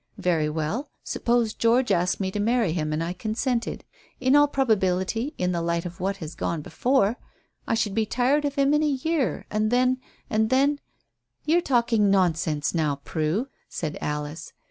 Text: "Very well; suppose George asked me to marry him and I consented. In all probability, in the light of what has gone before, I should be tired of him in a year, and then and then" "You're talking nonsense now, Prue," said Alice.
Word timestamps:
"Very 0.17 0.49
well; 0.49 0.89
suppose 1.03 1.53
George 1.53 1.91
asked 1.91 2.19
me 2.19 2.31
to 2.31 2.39
marry 2.39 2.71
him 2.73 2.91
and 2.91 3.03
I 3.03 3.13
consented. 3.13 3.83
In 4.19 4.35
all 4.35 4.47
probability, 4.47 5.35
in 5.37 5.51
the 5.51 5.61
light 5.61 5.85
of 5.85 5.99
what 5.99 6.17
has 6.17 6.33
gone 6.33 6.63
before, 6.63 7.17
I 7.67 7.75
should 7.75 7.93
be 7.93 8.07
tired 8.07 8.43
of 8.43 8.55
him 8.55 8.73
in 8.73 8.81
a 8.81 8.87
year, 8.87 9.45
and 9.51 9.69
then 9.69 9.99
and 10.27 10.49
then" 10.49 10.79
"You're 11.45 11.61
talking 11.61 12.09
nonsense 12.09 12.73
now, 12.73 12.95
Prue," 13.05 13.47
said 13.69 13.99
Alice. 14.01 14.53